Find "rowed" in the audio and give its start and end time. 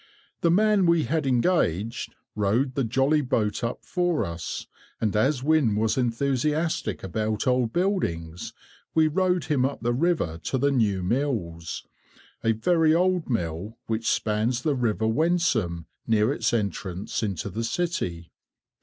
2.35-2.73, 9.07-9.43